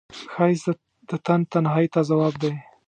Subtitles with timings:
[0.31, 0.79] ښایست
[1.09, 2.51] د تن تنهایی ته ځواب دی